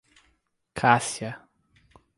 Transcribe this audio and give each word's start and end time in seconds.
Cássia 0.73 1.37